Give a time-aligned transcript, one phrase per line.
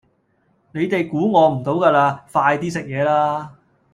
[0.71, 3.55] 你哋估我唔到㗎嘞，快啲食嘢啦